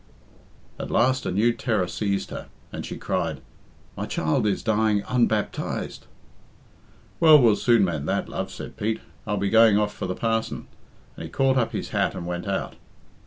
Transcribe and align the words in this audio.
At 0.79 0.89
last 0.89 1.27
a 1.27 1.31
new 1.31 1.53
terror 1.53 1.87
seized 1.87 2.31
her, 2.31 2.47
and 2.73 2.83
she 2.83 2.97
cried, 2.97 3.39
"My 3.95 4.07
child 4.07 4.47
is 4.47 4.63
dying 4.63 5.03
unbaptized." 5.07 6.07
"Well, 7.19 7.39
we'll 7.39 7.55
soon 7.55 7.85
mend 7.85 8.07
that, 8.07 8.27
love," 8.27 8.49
said 8.49 8.77
Pete. 8.77 8.99
"I'll 9.27 9.37
be 9.37 9.51
going 9.51 9.77
off 9.77 9.93
for 9.93 10.07
the 10.07 10.15
parson." 10.15 10.65
And 11.15 11.25
he 11.25 11.29
caught 11.29 11.57
up 11.57 11.71
his 11.71 11.89
hat 11.89 12.15
and 12.15 12.25
went 12.25 12.47
out. 12.47 12.77